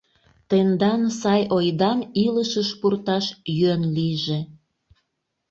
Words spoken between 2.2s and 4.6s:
илышыш пурташ йӧн лийже.